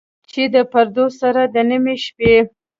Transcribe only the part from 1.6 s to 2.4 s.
نیمې شپې،